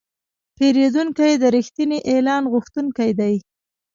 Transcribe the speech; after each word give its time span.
پیرودونکی 0.57 1.33
د 1.39 1.43
رښتیني 1.55 1.99
اعلان 2.11 2.43
غوښتونکی 2.51 3.09
دی. 3.19 3.35